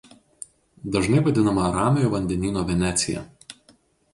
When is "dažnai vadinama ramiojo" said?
0.95-2.09